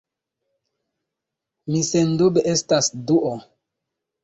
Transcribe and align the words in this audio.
Mi 1.75 1.83
sendube 1.91 2.45
estas 2.55 2.91
Duo! 3.13 3.37